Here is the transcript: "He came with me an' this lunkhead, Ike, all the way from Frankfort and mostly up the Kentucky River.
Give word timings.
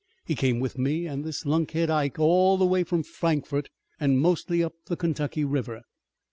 "He 0.25 0.33
came 0.33 0.59
with 0.59 0.79
me 0.79 1.07
an' 1.07 1.21
this 1.21 1.45
lunkhead, 1.45 1.91
Ike, 1.91 2.17
all 2.17 2.57
the 2.57 2.65
way 2.65 2.83
from 2.83 3.03
Frankfort 3.03 3.69
and 3.99 4.19
mostly 4.19 4.63
up 4.63 4.73
the 4.87 4.97
Kentucky 4.97 5.45
River. 5.45 5.83